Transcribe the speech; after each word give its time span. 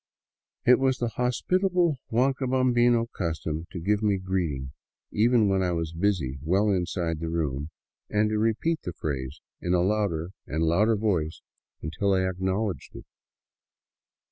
It 0.65 0.79
was 0.79 0.97
the 0.97 1.09
hospitable 1.09 1.99
huancabambino 2.11 3.11
custom 3.11 3.67
to 3.71 3.79
give 3.79 4.01
me 4.01 4.17
greeting, 4.17 4.71
even 5.11 5.47
when 5.47 5.61
I 5.61 5.73
was 5.73 5.93
busy 5.93 6.39
well 6.41 6.71
inside 6.71 7.19
the 7.19 7.29
room, 7.29 7.69
and 8.09 8.27
to 8.31 8.39
repeat 8.39 8.81
the 8.81 8.93
phrase 8.93 9.41
in 9.61 9.75
a 9.75 9.81
louder 9.83 10.31
and 10.47 10.63
louder 10.63 10.95
voice 10.95 11.43
until 11.83 12.13
I 12.15 12.21
acknowledged 12.21 12.93
231 12.93 12.93
VAGABONDING 12.93 12.93
DOWN 12.93 12.93
THE 12.93 12.97
ANDES 12.97 13.05
it. 13.05 13.05